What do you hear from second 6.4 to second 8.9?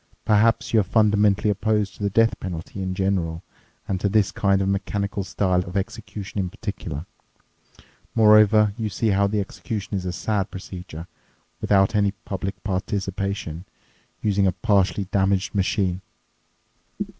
particular. Moreover, you